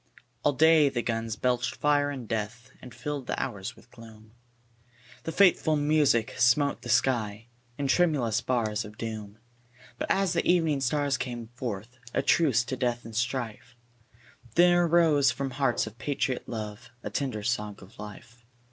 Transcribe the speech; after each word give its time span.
ALL 0.41 0.53
day 0.53 0.89
the 0.89 1.03
guns 1.03 1.35
belched 1.35 1.75
fire 1.75 2.09
and 2.09 2.27
death 2.27 2.71
And 2.81 2.91
filled 2.91 3.27
the 3.27 3.39
hours 3.39 3.75
with 3.75 3.91
gloom; 3.91 4.31
The 5.25 5.31
fateful 5.31 5.75
music 5.75 6.33
smote 6.39 6.81
the 6.81 6.89
sky 6.89 7.49
In 7.77 7.85
tremulous 7.85 8.41
bars 8.41 8.83
of 8.83 8.97
doom; 8.97 9.37
But 9.99 10.09
as 10.09 10.33
the 10.33 10.43
evening 10.43 10.81
stars 10.81 11.17
came 11.17 11.49
forth 11.49 11.99
A 12.15 12.23
truce 12.23 12.63
to 12.63 12.75
death 12.75 13.05
and 13.05 13.15
strife, 13.15 13.75
There 14.55 14.87
rose 14.87 15.29
from 15.29 15.51
hearts 15.51 15.85
of 15.85 15.99
patriot 15.99 16.49
love 16.49 16.89
A 17.03 17.11
tender 17.11 17.43
song 17.43 17.75
of 17.77 17.99
life. 17.99 18.43